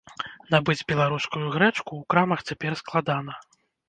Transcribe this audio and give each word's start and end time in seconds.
Набыць 0.53 0.85
беларускую 0.91 1.41
грэчку 1.55 1.87
ў 1.97 2.01
крамах 2.13 2.39
цяпер 2.47 2.73
складана. 2.81 3.37